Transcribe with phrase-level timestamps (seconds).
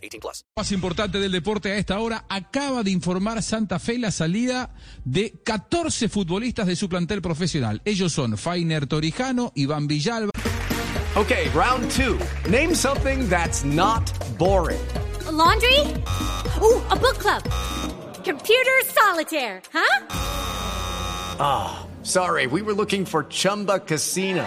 [0.00, 0.44] 18 plus.
[0.56, 5.40] Más importante del deporte a esta hora, acaba de informar Santa Fe la salida de
[5.44, 7.82] 14 futbolistas de su plantel profesional.
[7.84, 10.30] Ellos son Fainer Torijano, Iván Villalba.
[11.16, 12.18] Okay, round two.
[12.48, 14.80] Name something that's not boring.
[15.26, 15.80] A laundry?
[16.62, 17.42] Ooh, a book club.
[18.24, 20.06] Computer solitaire, huh?
[21.40, 24.46] Ah, oh, sorry, we were looking for Chumba Casino.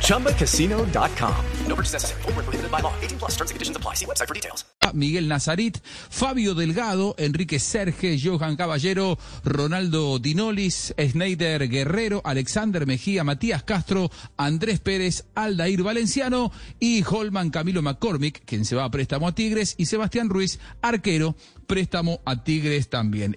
[0.00, 1.34] ChumbaCasino.com.
[1.66, 2.22] No purchase necessary.
[2.22, 2.92] Full prohibited by law.
[3.02, 3.94] 18 plus terms and conditions apply.
[3.94, 4.64] See website for details.
[4.92, 13.62] Miguel Nazarit, Fabio Delgado, Enrique Serge, Johan Caballero, Ronaldo Dinolis, Schneider Guerrero, Alexander Mejía, Matías
[13.62, 19.34] Castro, Andrés Pérez, Aldair Valenciano y Holman Camilo McCormick, quien se va a préstamo a
[19.34, 21.34] Tigres, y Sebastián Ruiz, arquero,
[21.66, 23.36] préstamo a Tigres también.